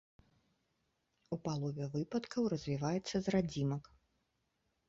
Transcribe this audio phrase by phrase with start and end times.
[1.37, 3.83] У палове выпадкаў развіваецца з радзімак.